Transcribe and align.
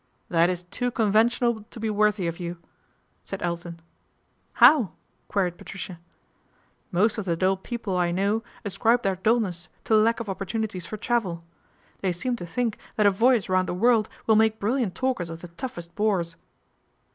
"That 0.29 0.49
is 0.49 0.63
too 0.63 0.89
conventional 0.89 1.61
to 1.69 1.79
be 1.79 1.91
worthy 1.91 2.25
of 2.25 2.39
you," 2.39 2.57
said 3.23 3.43
Elton." 3.43 3.79
How?" 4.53 4.93
queried 5.27 5.59
Patricia." 5.59 5.99
Most 6.91 7.19
of 7.19 7.25
the 7.25 7.35
dull 7.35 7.55
people 7.55 7.95
I 7.95 8.09
know 8.09 8.41
ascribe 8.65 9.03
their 9.03 9.17
dullness 9.17 9.69
to 9.83 9.95
lack 9.95 10.19
of 10.19 10.27
opportunities 10.27 10.87
for 10.87 10.97
travel. 10.97 11.43
They 11.99 12.13
seem 12.13 12.35
to 12.37 12.47
think 12.47 12.79
that 12.95 13.05
a 13.05 13.11
voyage 13.11 13.47
round 13.47 13.69
the 13.69 13.75
world 13.75 14.09
will 14.25 14.35
make 14.35 14.57
brilliant 14.59 14.95
talkers 14.95 15.29
of 15.29 15.41
the 15.41 15.49
toughest 15.49 15.93
bores." 15.93 16.35